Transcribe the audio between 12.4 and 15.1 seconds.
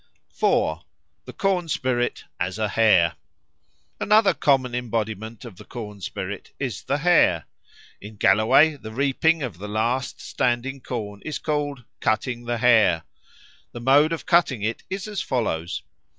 the Hare." The mode of cutting it is